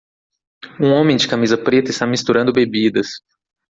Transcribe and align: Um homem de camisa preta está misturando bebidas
Um 0.79 0.89
homem 0.93 1.15
de 1.15 1.27
camisa 1.27 1.55
preta 1.55 1.91
está 1.91 2.07
misturando 2.07 2.51
bebidas 2.51 3.21